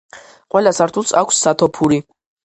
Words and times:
ყველა 0.53 0.71
სართულს 0.77 1.13
აქვს 1.21 1.41
სათოფური. 1.47 2.01